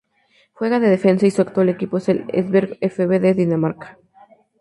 [0.53, 3.99] Juega de defensa y su actual equipo es el Esbjerg fB de Dinamarca.